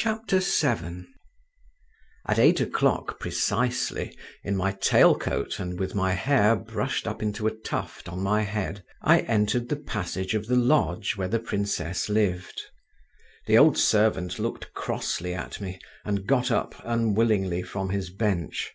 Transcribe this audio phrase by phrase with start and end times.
[0.00, 1.06] VII
[2.28, 7.48] At eight o'clock precisely, in my tail coat and with my hair brushed up into
[7.48, 12.08] a tuft on my head, I entered the passage of the lodge, where the princess
[12.08, 12.62] lived.
[13.48, 18.72] The old servant looked crossly at me and got up unwillingly from his bench.